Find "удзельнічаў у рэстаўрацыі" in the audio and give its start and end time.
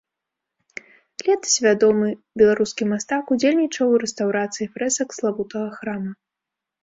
3.35-4.69